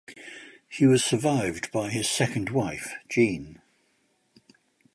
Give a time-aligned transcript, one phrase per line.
[0.67, 3.61] He was survived by his second wife, Jean.